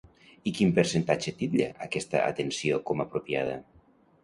I 0.51 0.53
quin 0.59 0.71
percentatge 0.79 1.33
titlla 1.41 1.69
aquesta 1.87 2.23
atenció 2.31 2.83
com 2.91 3.07
apropiada? 3.07 3.63